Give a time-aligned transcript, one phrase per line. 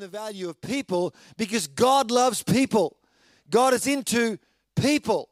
[0.00, 2.96] the value of people because God loves people.
[3.50, 4.38] God is into
[4.76, 5.28] people.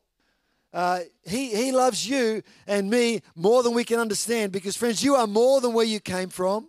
[0.72, 5.14] Uh, he, he loves you and me more than we can understand because, friends, you
[5.14, 6.68] are more than where you came from.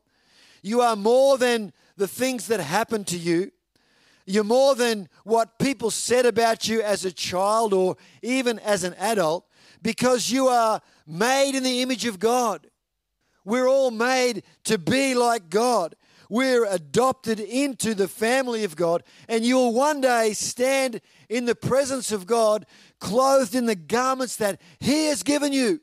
[0.62, 3.52] You are more than the things that happened to you.
[4.26, 8.94] You're more than what people said about you as a child or even as an
[8.96, 9.46] adult
[9.82, 12.68] because you are made in the image of God.
[13.44, 15.96] We're all made to be like God.
[16.30, 22.12] We're adopted into the family of God, and you'll one day stand in the presence
[22.12, 22.66] of God,
[23.00, 25.82] clothed in the garments that He has given you.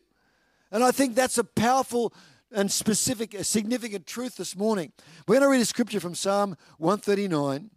[0.70, 2.14] And I think that's a powerful
[2.52, 4.92] and specific, a significant truth this morning.
[5.26, 7.70] We're going to read a scripture from Psalm 139.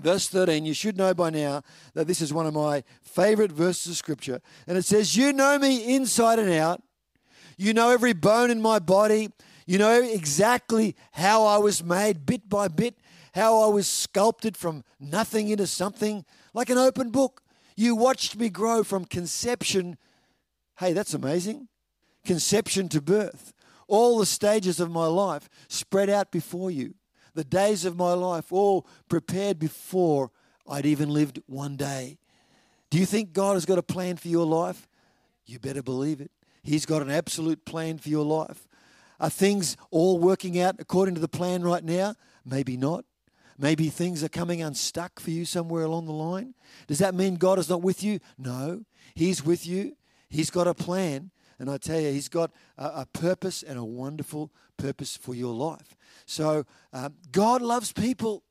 [0.00, 1.62] Verse 13, you should know by now
[1.94, 4.40] that this is one of my favorite verses of scripture.
[4.66, 6.82] And it says, You know me inside and out.
[7.56, 9.30] You know every bone in my body.
[9.66, 12.96] You know exactly how I was made, bit by bit,
[13.34, 17.42] how I was sculpted from nothing into something, like an open book.
[17.76, 19.96] You watched me grow from conception.
[20.78, 21.68] Hey, that's amazing.
[22.24, 23.52] Conception to birth.
[23.88, 26.94] All the stages of my life spread out before you.
[27.34, 30.30] The days of my life all prepared before
[30.68, 32.18] I'd even lived one day.
[32.90, 34.86] Do you think God has got a plan for your life?
[35.46, 36.30] You better believe it.
[36.62, 38.68] He's got an absolute plan for your life.
[39.20, 42.14] Are things all working out according to the plan right now?
[42.44, 43.04] Maybe not.
[43.56, 46.54] Maybe things are coming unstuck for you somewhere along the line.
[46.88, 48.18] Does that mean God is not with you?
[48.36, 48.84] No.
[49.14, 49.96] He's with you.
[50.28, 51.30] He's got a plan.
[51.58, 55.54] And I tell you, He's got a, a purpose and a wonderful purpose for your
[55.54, 55.96] life.
[56.26, 58.42] So um, God loves people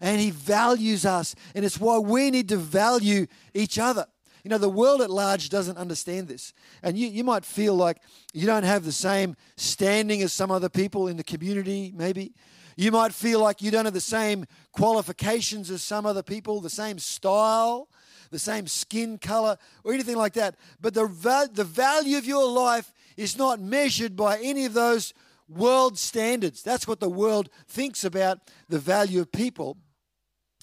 [0.00, 1.36] and He values us.
[1.54, 4.06] And it's why we need to value each other.
[4.42, 6.52] You know, the world at large doesn't understand this.
[6.82, 7.98] And you, you might feel like
[8.32, 12.32] you don't have the same standing as some other people in the community, maybe.
[12.76, 16.70] You might feel like you don't have the same qualifications as some other people, the
[16.70, 17.88] same style,
[18.30, 20.56] the same skin color, or anything like that.
[20.80, 21.06] But the,
[21.52, 25.14] the value of your life is not measured by any of those
[25.48, 26.62] world standards.
[26.62, 29.76] That's what the world thinks about the value of people.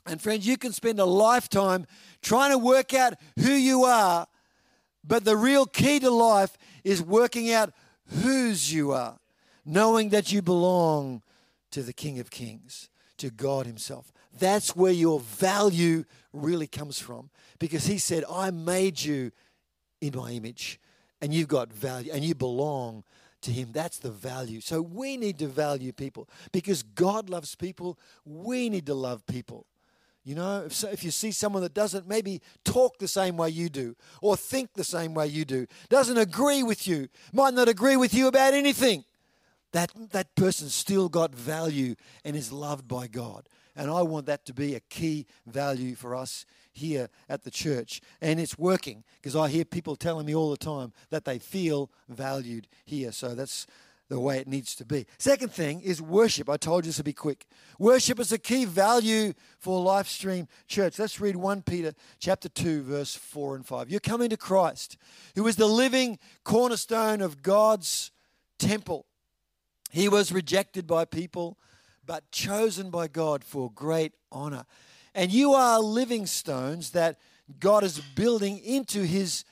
[0.10, 1.86] And friends, you can spend a lifetime
[2.22, 4.28] trying to work out who you are,
[5.04, 7.72] but the real key to life is working out
[8.24, 9.20] whose you are,
[9.66, 11.22] knowing that you belong
[11.72, 14.12] to the King of Kings, to God Himself.
[14.38, 19.32] That's where your value really comes from because He said, I made you
[20.02, 20.80] in my image,
[21.22, 23.04] and you've got value, and you belong
[23.42, 23.70] to Him.
[23.72, 24.62] That's the value.
[24.62, 28.00] So we need to value people because God loves people.
[28.26, 29.68] We need to love people.
[30.24, 33.70] You know, if, if you see someone that doesn't maybe talk the same way you
[33.70, 37.96] do or think the same way you do, doesn't agree with you, might not agree
[37.96, 39.06] with you about anything,
[39.72, 43.48] that, that person's still got value and is loved by God.
[43.76, 48.02] And I want that to be a key value for us here at the church.
[48.20, 51.90] And it's working because I hear people telling me all the time that they feel
[52.10, 53.12] valued here.
[53.12, 53.68] So that's
[54.10, 55.06] the way it needs to be.
[55.20, 56.50] Second thing is worship.
[56.50, 57.46] I told you this would be quick.
[57.78, 60.98] Worship is a key value for Lifestream Church.
[60.98, 63.90] Let's read 1 Peter chapter 2 verse 4 and 5.
[63.90, 64.98] You're coming to Christ,
[65.36, 68.12] who is the living cornerstone of God's
[68.58, 69.06] temple.
[69.92, 71.60] He was rejected by people,
[72.06, 74.66] but chosen by God for great honor.
[75.14, 77.20] And you are living stones that
[77.60, 79.46] God is building into his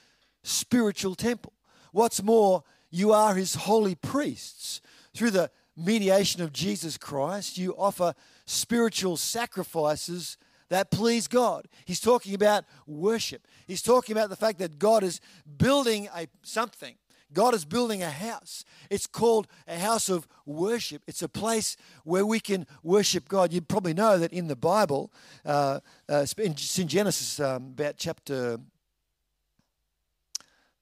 [0.43, 1.53] spiritual temple.
[1.91, 4.81] What's more, you are his holy priests.
[5.13, 8.13] Through the mediation of Jesus Christ, you offer
[8.45, 10.37] spiritual sacrifices
[10.69, 11.67] that please God.
[11.85, 13.47] He's talking about worship.
[13.67, 15.21] He's talking about the fact that God is
[15.57, 16.95] building a something.
[17.33, 18.63] God is building a house.
[18.89, 21.01] It's called a house of worship.
[21.07, 23.51] It's a place where we can worship God.
[23.51, 25.11] You probably know that in the Bible,
[25.45, 28.59] uh, uh, in Genesis, um, about chapter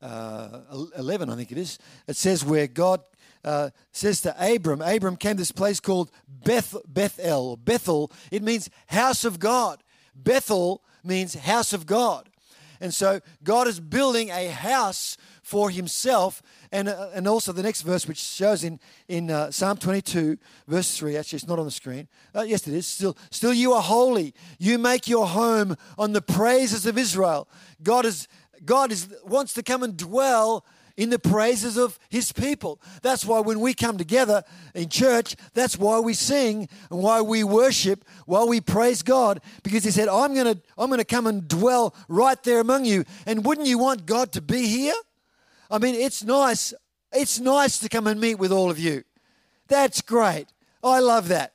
[0.01, 0.59] uh,
[0.97, 3.01] 11, I think it is, it says where God
[3.43, 8.11] uh, says to Abram, Abram came to this place called Beth, Bethel, Bethel.
[8.31, 9.83] It means house of God.
[10.15, 12.29] Bethel means house of God.
[12.81, 16.41] And so God is building a house for himself.
[16.71, 20.37] And, uh, and also the next verse, which shows in, in uh, Psalm 22,
[20.67, 22.07] verse 3, actually, it's not on the screen.
[22.35, 22.85] Uh, yes, it is.
[22.87, 24.33] Still, still, you are holy.
[24.59, 27.47] You make your home on the praises of Israel.
[27.81, 28.27] God is
[28.63, 30.65] God is, wants to come and dwell
[30.97, 32.79] in the praises of his people.
[33.01, 34.43] That's why when we come together
[34.73, 39.83] in church, that's why we sing and why we worship, why we praise God, because
[39.83, 43.03] he said, I'm gonna, I'm gonna come and dwell right there among you.
[43.25, 44.95] And wouldn't you want God to be here?
[45.69, 46.73] I mean, it's nice.
[47.11, 49.03] It's nice to come and meet with all of you.
[49.67, 50.47] That's great.
[50.83, 51.53] I love that.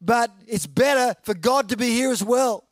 [0.00, 2.64] but it's better for God to be here as well.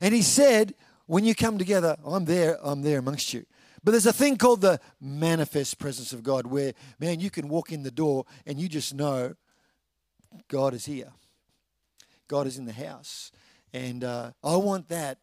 [0.00, 0.74] And he said,
[1.08, 3.46] when you come together, I'm there, I'm there amongst you.
[3.82, 7.72] But there's a thing called the manifest presence of God where, man, you can walk
[7.72, 9.34] in the door and you just know
[10.48, 11.10] God is here.
[12.28, 13.32] God is in the house.
[13.72, 15.18] And uh, I want that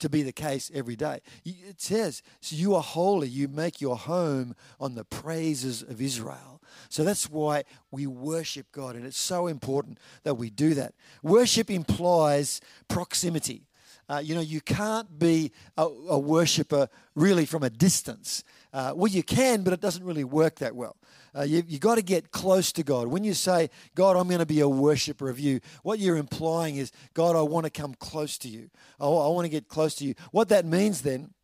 [0.00, 1.20] to be the case every day.
[1.44, 6.60] It says, so you are holy, you make your home on the praises of Israel.
[6.88, 7.62] So that's why
[7.92, 10.94] we worship God, and it's so important that we do that.
[11.22, 13.67] Worship implies proximity.
[14.08, 18.42] Uh, you know, you can't be a, a worshiper really from a distance.
[18.72, 20.96] Uh, well, you can, but it doesn't really work that well.
[21.36, 23.08] Uh, you you got to get close to God.
[23.08, 26.76] When you say, God, I'm going to be a worshiper of you, what you're implying
[26.76, 28.70] is, God, I want to come close to you.
[28.98, 30.14] I, I want to get close to you.
[30.32, 31.34] What that means then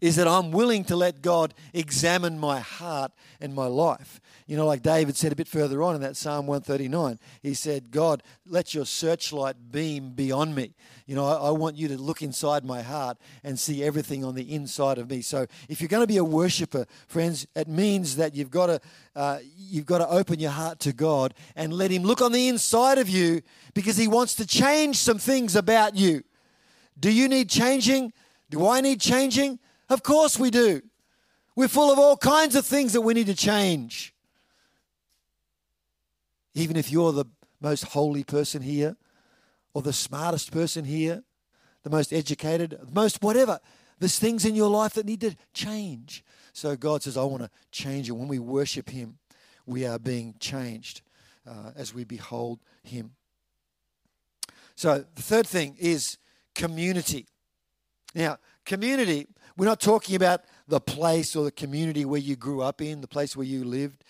[0.00, 4.20] is that I'm willing to let God examine my heart and my life.
[4.46, 7.90] You know, like David said a bit further on in that Psalm 139, he said,
[7.90, 10.74] God, let your searchlight beam beyond me.
[11.06, 14.36] You know, I, I, want you to look inside my heart and see everything on
[14.36, 15.20] the inside of me.
[15.20, 18.80] So if you're going to be a worshiper, friends, it means that you've got to,
[19.16, 22.48] uh, you've got to open your heart to God and let him look on the
[22.48, 23.42] inside of you
[23.74, 26.22] because he wants to change some things about you.
[26.98, 28.12] Do you need changing?
[28.48, 29.58] Do I need changing?
[29.88, 30.82] Of course we do.
[31.54, 34.14] We're full of all kinds of things that we need to change.
[36.54, 37.26] Even if you're the
[37.60, 38.96] most holy person here,
[39.74, 41.22] or the smartest person here,
[41.82, 43.60] the most educated, the most whatever,
[43.98, 46.24] there's things in your life that need to change.
[46.52, 48.12] So God says, I want to change it.
[48.12, 49.18] When we worship Him,
[49.66, 51.02] we are being changed
[51.46, 53.12] uh, as we behold Him.
[54.74, 56.18] So the third thing is
[56.54, 57.26] community.
[58.14, 62.82] Now, community we're not talking about the place or the community where you grew up
[62.82, 64.04] in, the place where you lived.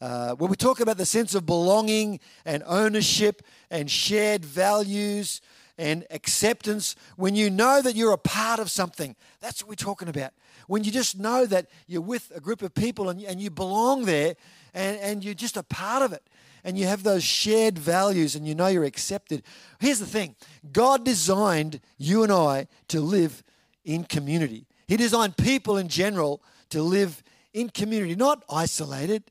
[0.00, 5.40] Uh, when we talk about the sense of belonging and ownership and shared values
[5.78, 10.08] and acceptance, when you know that you're a part of something, that's what we're talking
[10.08, 10.32] about.
[10.66, 14.04] When you just know that you're with a group of people and, and you belong
[14.04, 14.34] there
[14.74, 16.22] and, and you're just a part of it
[16.64, 19.42] and you have those shared values and you know you're accepted.
[19.78, 20.36] Here's the thing
[20.72, 23.42] God designed you and I to live
[23.84, 24.66] in community.
[24.92, 27.22] He designed people in general to live
[27.54, 29.22] in community, not isolated,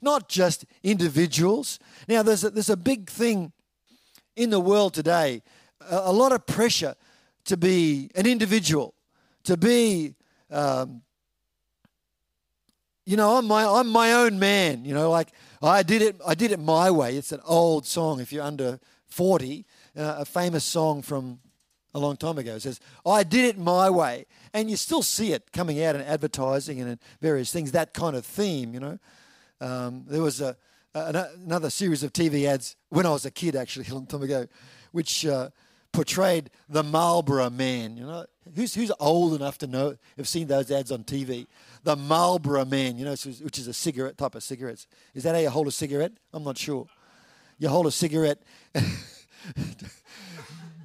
[0.00, 1.80] not just individuals.
[2.06, 3.50] Now, there's a, there's a big thing
[4.36, 5.42] in the world today,
[5.90, 6.94] a, a lot of pressure
[7.46, 8.94] to be an individual,
[9.42, 10.14] to be,
[10.52, 11.02] um,
[13.04, 14.84] you know, I'm my, I'm my own man.
[14.84, 17.16] You know, like I did it, I did it my way.
[17.16, 18.20] It's an old song.
[18.20, 18.78] If you're under
[19.08, 19.66] 40,
[19.96, 21.40] uh, a famous song from
[21.94, 22.54] a long time ago.
[22.54, 24.26] It says, I did it my way.
[24.52, 28.16] And you still see it coming out in advertising and in various things, that kind
[28.16, 28.98] of theme, you know.
[29.60, 30.56] Um, there was a,
[30.94, 34.22] a, another series of TV ads when I was a kid, actually, a long time
[34.22, 34.46] ago,
[34.92, 35.50] which uh,
[35.92, 37.96] portrayed the Marlboro man.
[37.96, 41.46] You know, who's, who's old enough to know, have seen those ads on TV?
[41.84, 44.86] The Marlboro man, you know, which is a cigarette type of cigarettes.
[45.14, 46.12] Is that how you hold a cigarette?
[46.32, 46.86] I'm not sure.
[47.58, 48.42] You hold a cigarette.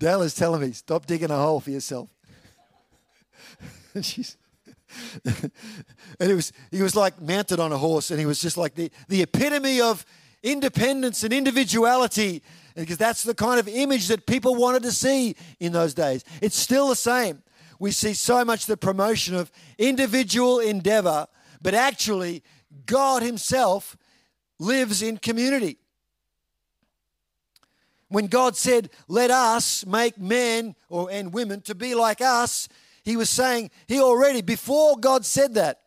[0.03, 2.09] Dale is telling me, stop digging a hole for yourself.
[3.93, 4.35] and she's
[5.25, 5.51] and
[6.19, 8.91] it was he was like mounted on a horse and he was just like the,
[9.07, 10.05] the epitome of
[10.43, 12.43] independence and individuality
[12.75, 16.25] because that's the kind of image that people wanted to see in those days.
[16.41, 17.41] It's still the same.
[17.79, 21.27] We see so much the promotion of individual endeavor
[21.61, 22.43] but actually
[22.85, 23.95] god himself
[24.59, 25.77] lives in community
[28.13, 32.69] when God said, Let us make men or, and women to be like us,
[33.03, 35.81] he was saying, He already, before God said that,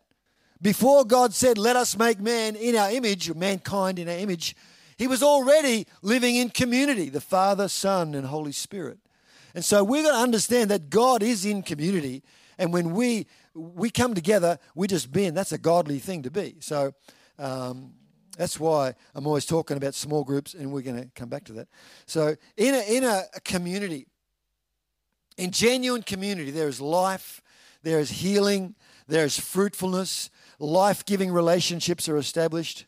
[0.60, 4.56] before God said, Let us make man in our image, mankind in our image,
[4.98, 8.98] he was already living in community the Father, Son, and Holy Spirit.
[9.54, 12.22] And so we're going to understand that God is in community.
[12.58, 15.32] And when we we come together, we just being.
[15.32, 16.56] That's a godly thing to be.
[16.60, 16.92] So
[17.38, 17.92] um,
[18.36, 21.52] that's why I'm always talking about small groups, and we're going to come back to
[21.54, 21.68] that.
[22.06, 24.06] So, in a, in a, community,
[25.38, 27.42] in genuine community, there is life,
[27.82, 28.74] there is healing,
[29.08, 32.86] there is fruitfulness, life giving relationships are established.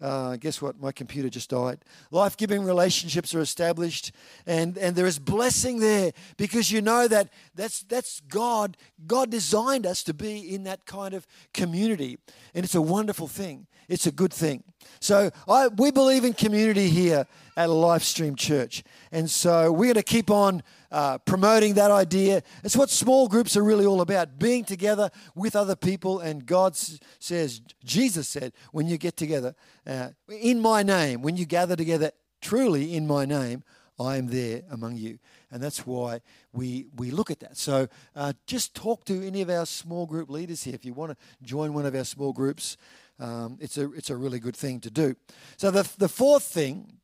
[0.00, 0.78] Uh, guess what?
[0.78, 1.78] My computer just died.
[2.10, 4.12] Life giving relationships are established,
[4.46, 8.76] and, and there is blessing there because you know that that's, that's God.
[9.06, 12.18] God designed us to be in that kind of community,
[12.54, 13.66] and it's a wonderful thing.
[13.88, 14.64] It's a good thing.
[15.00, 17.26] So I, we believe in community here
[17.56, 18.82] at Lifestream Church.
[19.12, 22.42] And so we're going to keep on uh, promoting that idea.
[22.64, 26.20] It's what small groups are really all about being together with other people.
[26.20, 29.54] And God says, Jesus said, when you get together
[29.86, 33.62] uh, in my name, when you gather together truly in my name,
[33.98, 35.18] I am there among you.
[35.50, 36.20] And that's why
[36.52, 37.56] we, we look at that.
[37.56, 40.74] So uh, just talk to any of our small group leaders here.
[40.74, 42.76] If you want to join one of our small groups,
[43.18, 45.14] um, it's, a, it's a really good thing to do.
[45.56, 46.98] So the, the fourth thing,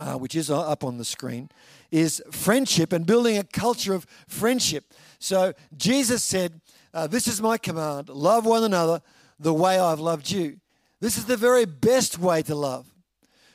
[0.00, 1.50] uh, which is up on the screen,
[1.90, 4.92] is friendship and building a culture of friendship.
[5.18, 6.60] So Jesus said,
[6.92, 9.00] uh, This is my command love one another
[9.38, 10.58] the way I've loved you.
[11.00, 12.86] This is the very best way to love.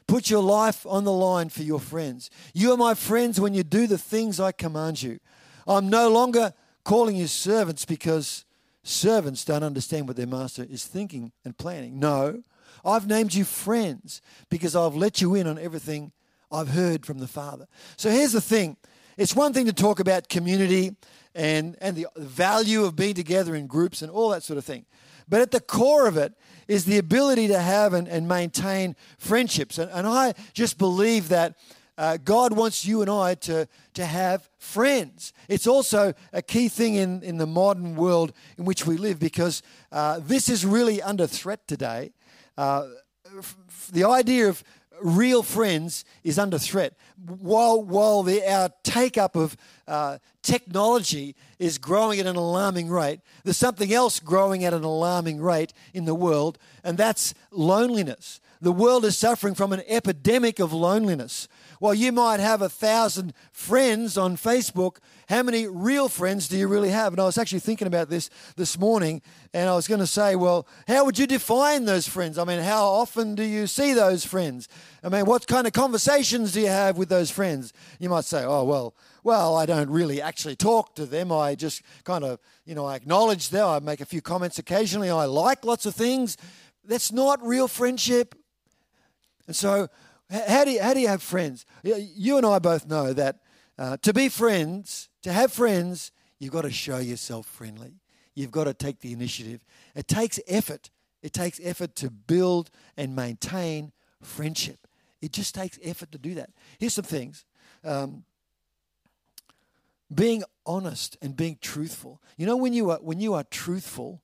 [0.07, 2.29] Put your life on the line for your friends.
[2.53, 5.19] You are my friends when you do the things I command you.
[5.67, 6.53] I'm no longer
[6.83, 8.45] calling you servants because
[8.83, 11.99] servants don't understand what their master is thinking and planning.
[11.99, 12.43] No,
[12.83, 16.11] I've named you friends because I've let you in on everything
[16.51, 17.67] I've heard from the Father.
[17.97, 18.77] So here's the thing
[19.17, 20.95] it's one thing to talk about community
[21.35, 24.85] and, and the value of being together in groups and all that sort of thing.
[25.27, 26.33] But at the core of it
[26.67, 29.77] is the ability to have and, and maintain friendships.
[29.77, 31.55] And, and I just believe that
[31.97, 35.33] uh, God wants you and I to, to have friends.
[35.49, 39.61] It's also a key thing in, in the modern world in which we live because
[39.91, 42.13] uh, this is really under threat today.
[42.57, 42.87] Uh,
[43.37, 43.57] f-
[43.91, 44.63] the idea of
[45.01, 46.93] real friends is under threat.
[47.25, 49.55] While, while the, our take up of
[49.87, 55.41] uh, technology is growing at an alarming rate, there's something else growing at an alarming
[55.41, 58.39] rate in the world, and that's loneliness.
[58.61, 61.47] The world is suffering from an epidemic of loneliness.
[61.79, 64.97] While you might have a thousand friends on Facebook,
[65.29, 67.13] how many real friends do you really have?
[67.13, 69.21] And I was actually thinking about this this morning,
[69.53, 72.37] and I was going to say, well, how would you define those friends?
[72.37, 74.67] I mean, how often do you see those friends?
[75.01, 77.71] I mean, what kind of conversations do you have with those friends?
[77.97, 78.93] You might say, oh, well,
[79.23, 81.31] well, I don't really actually talk to them.
[81.31, 83.67] I just kind of, you know, I acknowledge them.
[83.67, 85.09] I make a few comments occasionally.
[85.09, 86.35] I like lots of things.
[86.83, 88.35] That's not real friendship.
[89.47, 89.87] And so
[90.29, 91.65] how do you, how do you have friends?
[91.83, 93.39] You and I both know that
[93.77, 97.93] uh, to be friends, to have friends, you've got to show yourself friendly.
[98.35, 99.61] You've got to take the initiative.
[99.95, 100.89] It takes effort.
[101.21, 104.87] It takes effort to build and maintain friendship.
[105.21, 106.51] It just takes effort to do that.
[106.77, 107.45] Here's some things.
[107.83, 108.23] Um,
[110.13, 112.21] being honest and being truthful.
[112.37, 114.21] You know, when you are when you are truthful,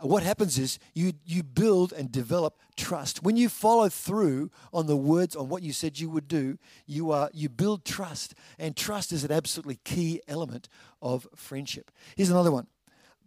[0.00, 3.22] what happens is you you build and develop trust.
[3.22, 7.12] When you follow through on the words on what you said you would do you
[7.12, 8.34] are you build trust.
[8.58, 10.68] And trust is an absolutely key element
[11.02, 11.90] of friendship.
[12.16, 12.66] Here's another one.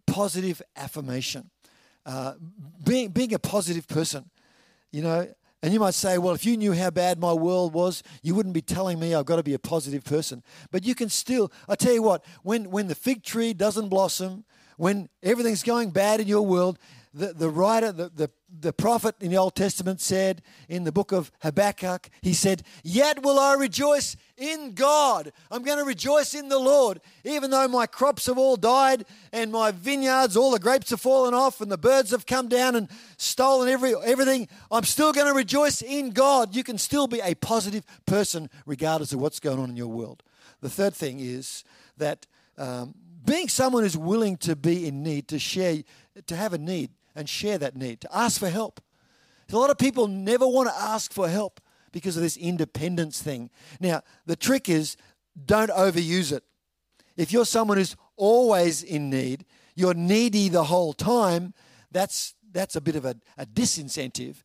[0.06, 1.50] Positive affirmation.
[2.04, 2.34] Uh,
[2.84, 4.30] being being a positive person
[4.90, 5.26] you know
[5.62, 8.52] and you might say, well, if you knew how bad my world was, you wouldn't
[8.52, 10.42] be telling me I've got to be a positive person.
[10.70, 14.44] But you can still, I tell you what, when, when the fig tree doesn't blossom,
[14.76, 16.78] when everything's going bad in your world,
[17.14, 21.12] the, the writer, the, the, the prophet in the Old Testament said in the book
[21.12, 25.32] of Habakkuk, he said, Yet will I rejoice in God.
[25.48, 27.00] I'm going to rejoice in the Lord.
[27.22, 31.34] Even though my crops have all died and my vineyards, all the grapes have fallen
[31.34, 35.34] off and the birds have come down and stolen every, everything, I'm still going to
[35.34, 36.56] rejoice in God.
[36.56, 40.24] You can still be a positive person regardless of what's going on in your world.
[40.62, 41.62] The third thing is
[41.96, 42.26] that
[42.58, 45.82] um, being someone who's willing to be in need, to share,
[46.26, 48.80] to have a need and share that need, to ask for help.
[49.52, 51.60] A lot of people never want to ask for help
[51.92, 53.50] because of this independence thing.
[53.80, 54.96] Now, the trick is
[55.46, 56.42] don't overuse it.
[57.16, 61.54] If you're someone who's always in need, you're needy the whole time,
[61.92, 64.36] that's, that's a bit of a, a disincentive.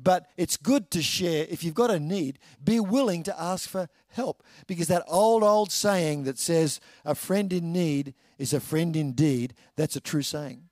[0.00, 1.46] But it's good to share.
[1.50, 4.44] If you've got a need, be willing to ask for help.
[4.68, 9.54] Because that old, old saying that says, a friend in need is a friend indeed,
[9.76, 10.68] that's a true saying.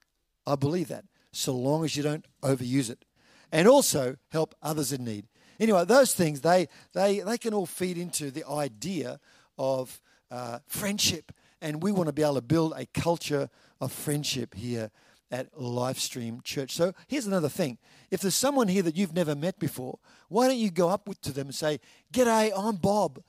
[0.46, 3.04] I believe that, so long as you don't overuse it.
[3.50, 5.26] And also help others in need.
[5.58, 9.18] Anyway, those things, they, they, they can all feed into the idea
[9.58, 11.32] of uh, friendship.
[11.60, 13.48] And we want to be able to build a culture
[13.80, 14.90] of friendship here
[15.30, 16.72] at Lifestream Church.
[16.72, 17.78] So here's another thing.
[18.10, 21.32] If there's someone here that you've never met before, why don't you go up to
[21.32, 21.80] them and say,
[22.12, 23.22] G'day, I'm Bob.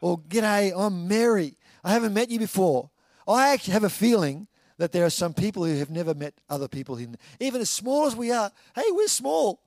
[0.00, 1.56] Or G'day, I'm Mary.
[1.82, 2.90] I haven't met you before.
[3.26, 6.68] I actually have a feeling that there are some people who have never met other
[6.68, 8.50] people in even as small as we are.
[8.74, 9.60] Hey, we're small.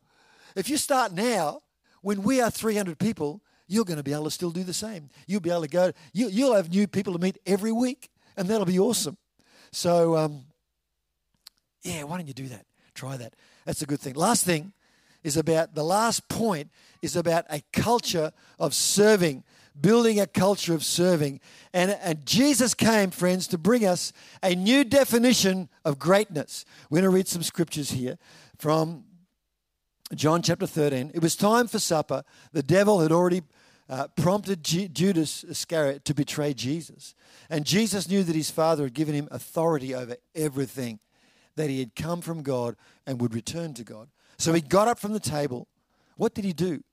[0.55, 1.61] If you start now,
[2.01, 5.09] when we are 300 people, you're going to be able to still do the same.
[5.27, 8.47] You'll be able to go, you, will have new people to meet every week, and
[8.47, 9.17] that'll be awesome.
[9.71, 10.45] So, um,
[11.87, 12.65] yeah, why don't you do that?
[12.93, 13.33] Try that.
[13.65, 14.15] That's a good thing.
[14.15, 14.73] Last thing
[15.23, 16.69] is about the last point
[17.01, 19.43] is about a culture of serving,
[19.79, 21.39] building a culture of serving.
[21.73, 24.11] And, and Jesus came, friends, to bring us
[24.43, 26.65] a new definition of greatness.
[26.89, 28.17] We're going to read some scriptures here
[28.57, 29.05] from
[30.13, 31.11] John chapter 13.
[31.13, 32.23] It was time for supper.
[32.51, 33.43] The devil had already
[33.89, 37.15] uh, prompted G- Judas Iscariot to betray Jesus.
[37.49, 40.99] And Jesus knew that his Father had given him authority over everything,
[41.57, 44.07] that he had come from God and would return to God.
[44.37, 45.67] So he got up from the table.
[46.15, 46.83] What did he do?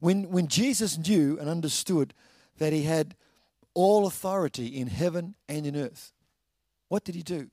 [0.00, 2.14] When, when Jesus knew and understood
[2.58, 3.14] that he had
[3.74, 6.12] all authority in heaven and in earth,
[6.88, 7.50] what did he do?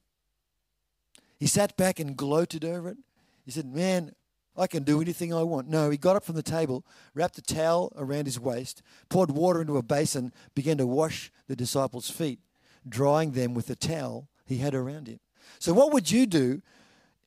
[1.40, 2.98] He sat back and gloated over it.
[3.46, 4.14] He said, Man,
[4.56, 5.68] I can do anything I want.
[5.68, 9.62] No, he got up from the table, wrapped a towel around his waist, poured water
[9.62, 12.40] into a basin, began to wash the disciples' feet,
[12.88, 15.20] drying them with the towel he had around him.
[15.60, 16.62] So, what would you do?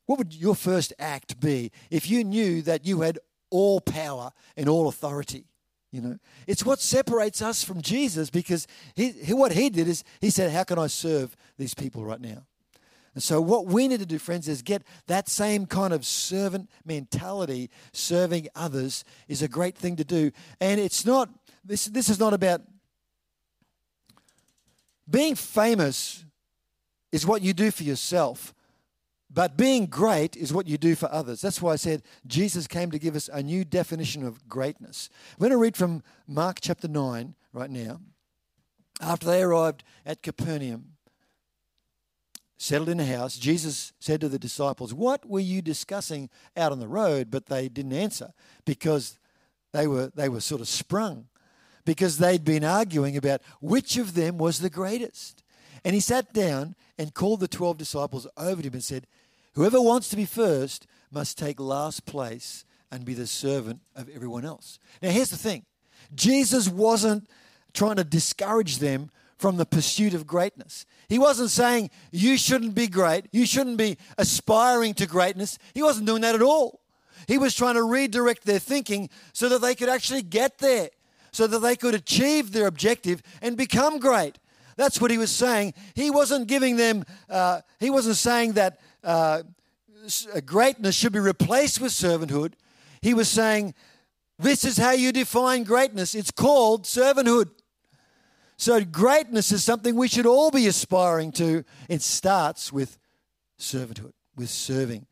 [0.06, 3.18] What would your first act be if you knew that you had
[3.50, 5.46] all power and all authority?
[5.90, 8.66] You know, it's what separates us from Jesus because
[8.96, 12.20] he, he, what he did is he said, How can I serve these people right
[12.20, 12.44] now?
[13.14, 16.68] And so, what we need to do, friends, is get that same kind of servant
[16.84, 17.70] mentality.
[17.92, 20.32] Serving others is a great thing to do.
[20.60, 21.28] And it's not,
[21.64, 22.62] this, this is not about
[25.08, 26.24] being famous,
[27.14, 28.52] is what you do for yourself.
[29.32, 31.40] But being great is what you do for others.
[31.40, 35.08] That's why I said Jesus came to give us a new definition of greatness.
[35.38, 38.00] We're going to read from Mark chapter 9 right now.
[39.00, 40.96] After they arrived at Capernaum,
[42.58, 46.80] settled in a house, Jesus said to the disciples, What were you discussing out on
[46.80, 47.30] the road?
[47.30, 48.32] But they didn't answer
[48.64, 49.20] because
[49.72, 51.28] they were, they were sort of sprung,
[51.84, 55.43] because they'd been arguing about which of them was the greatest.
[55.84, 59.06] And he sat down and called the 12 disciples over to him and said,
[59.54, 64.44] Whoever wants to be first must take last place and be the servant of everyone
[64.44, 64.78] else.
[65.02, 65.64] Now, here's the thing
[66.14, 67.28] Jesus wasn't
[67.72, 70.86] trying to discourage them from the pursuit of greatness.
[71.08, 75.58] He wasn't saying you shouldn't be great, you shouldn't be aspiring to greatness.
[75.74, 76.80] He wasn't doing that at all.
[77.26, 80.90] He was trying to redirect their thinking so that they could actually get there,
[81.32, 84.38] so that they could achieve their objective and become great.
[84.76, 85.74] That's what he was saying.
[85.94, 89.42] He wasn't giving them, uh, he wasn't saying that uh,
[90.44, 92.54] greatness should be replaced with servanthood.
[93.00, 93.74] He was saying,
[94.38, 96.14] this is how you define greatness.
[96.14, 97.50] It's called servanthood.
[98.56, 101.64] So, greatness is something we should all be aspiring to.
[101.88, 102.98] It starts with
[103.58, 105.06] servanthood, with serving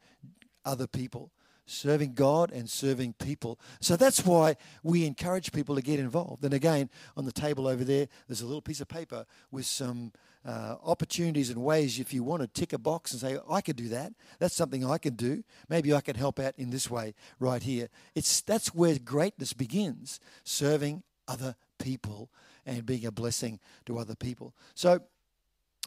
[0.64, 1.32] other people,
[1.66, 3.58] serving God and serving people.
[3.80, 6.44] So, that's why we encourage people to get involved.
[6.44, 10.12] And again, on the table over there, there's a little piece of paper with some
[10.44, 13.76] uh, opportunities and ways if you want to tick a box and say, I could
[13.76, 14.12] do that.
[14.38, 15.44] That's something I can do.
[15.68, 17.88] Maybe I can help out in this way right here.
[18.14, 22.30] It's, that's where greatness begins serving other people
[22.66, 24.54] and being a blessing to other people.
[24.74, 25.00] So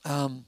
[0.04, 0.46] um,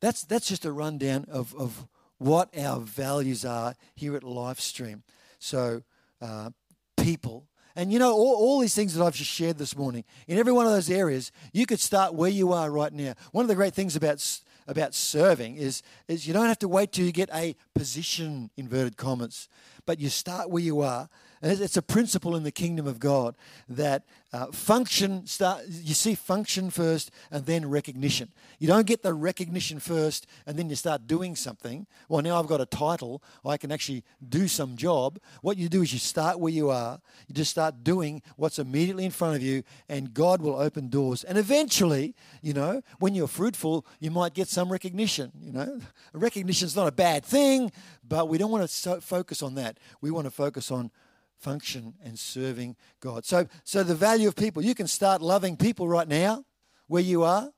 [0.00, 1.86] that's that's just a rundown of, of
[2.18, 5.02] what our values are here at Lifestream.
[5.38, 5.82] So
[6.20, 6.50] uh,
[6.96, 7.46] people.
[7.76, 10.52] And you know, all, all these things that I've just shared this morning, in every
[10.52, 13.14] one of those areas, you could start where you are right now.
[13.30, 14.20] One of the great things about
[14.68, 18.98] about serving is, is you don't have to wait till you get a position, inverted
[18.98, 19.48] commas,
[19.88, 21.08] but you start where you are
[21.40, 23.36] And it's a principle in the kingdom of God
[23.68, 25.62] that uh, function start.
[25.68, 28.30] You see function first, and then recognition.
[28.58, 31.86] You don't get the recognition first, and then you start doing something.
[32.08, 33.22] Well, now I've got a title.
[33.44, 35.18] I can actually do some job.
[35.40, 37.00] What you do is you start where you are.
[37.28, 41.24] You just start doing what's immediately in front of you, and God will open doors.
[41.24, 45.30] And eventually, you know, when you're fruitful, you might get some recognition.
[45.40, 45.80] You know,
[46.12, 47.70] recognition is not a bad thing,
[48.08, 49.78] but we don't want to so focus on that.
[50.00, 50.90] We want to focus on
[51.36, 53.24] function and serving God.
[53.24, 56.44] So, so the value of people, you can start loving people right now
[56.86, 57.50] where you are.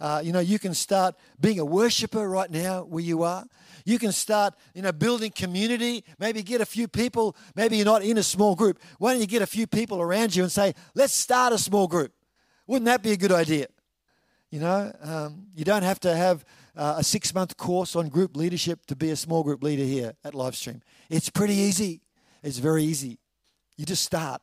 [0.00, 3.44] Uh, you know, you can start being a worshiper right now where you are.
[3.84, 6.04] You can start, you know, building community.
[6.18, 7.36] Maybe get a few people.
[7.56, 8.78] Maybe you're not in a small group.
[8.98, 11.88] Why don't you get a few people around you and say, let's start a small
[11.88, 12.12] group?
[12.66, 13.66] Wouldn't that be a good idea?
[14.50, 16.44] You know, um, you don't have to have
[16.78, 20.14] uh, a six month course on group leadership to be a small group leader here
[20.24, 20.80] at Lifestream.
[21.10, 22.00] It's pretty easy.
[22.42, 23.18] It's very easy.
[23.76, 24.40] You just start.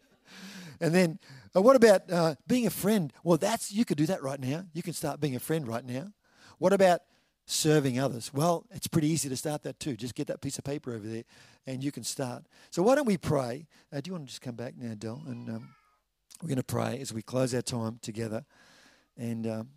[0.80, 1.20] and then,
[1.54, 3.12] uh, what about uh, being a friend?
[3.22, 4.64] Well, that's you could do that right now.
[4.72, 6.12] You can start being a friend right now.
[6.58, 7.02] What about
[7.46, 8.32] serving others?
[8.34, 9.96] Well, it's pretty easy to start that too.
[9.96, 11.24] Just get that piece of paper over there,
[11.66, 12.44] and you can start.
[12.70, 13.66] So why don't we pray?
[13.92, 15.22] Uh, do you want to just come back now, Del?
[15.26, 15.68] And um,
[16.42, 18.44] we're going to pray as we close our time together.
[19.16, 19.68] And um,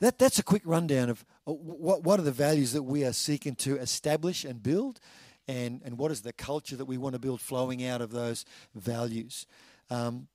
[0.00, 3.12] that, that's a quick rundown of uh, what, what are the values that we are
[3.12, 5.00] seeking to establish and build
[5.48, 8.44] and, and what is the culture that we want to build flowing out of those
[8.74, 9.46] values.
[9.90, 10.28] Um,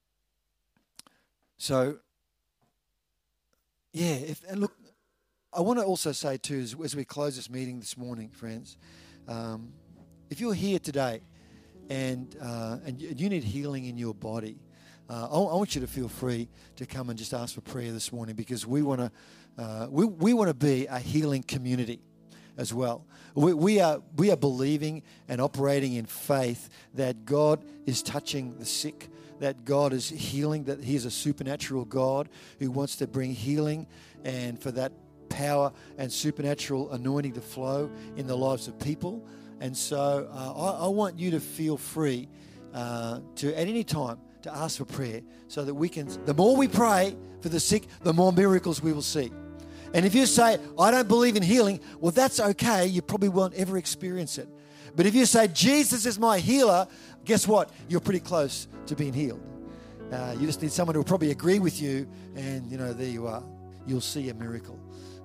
[1.57, 1.97] so,
[3.93, 4.73] yeah, if, and look,
[5.53, 8.77] I want to also say too, as, as we close this meeting this morning, friends,
[9.27, 9.73] um,
[10.29, 11.21] if you're here today
[11.89, 14.57] and, uh, and you need healing in your body,
[15.09, 16.47] uh, I, I, want you to feel free
[16.77, 19.11] to come and just ask for prayer this morning because we want to
[19.57, 21.99] uh, we, we want to be a healing community
[22.57, 23.05] as well.
[23.33, 28.65] We, we, are, we are believing and operating in faith that God is touching the
[28.65, 29.09] sick,
[29.39, 33.87] that God is healing, that He is a supernatural God who wants to bring healing
[34.23, 34.91] and for that
[35.29, 39.25] power and supernatural anointing to flow in the lives of people.
[39.61, 42.27] And so uh, I, I, want you to feel free
[42.73, 46.57] uh, to, at any time, to ask for prayer so that we can, the more
[46.57, 49.31] we pray for the sick, the more miracles we will see.
[49.93, 52.87] And if you say, I don't believe in healing, well, that's okay.
[52.87, 54.47] You probably won't ever experience it.
[54.95, 56.87] But if you say, Jesus is my healer,
[57.25, 57.69] guess what?
[57.89, 59.41] You're pretty close to being healed.
[60.11, 63.07] Uh, you just need someone who will probably agree with you, and you know, there
[63.07, 63.43] you are.
[63.87, 64.77] You'll see a miracle.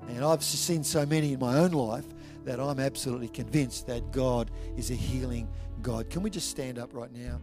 [0.08, 2.04] And I've seen so many in my own life
[2.44, 5.48] that I'm absolutely convinced that God is a healing
[5.82, 6.08] God.
[6.10, 7.40] Can we just stand up right now?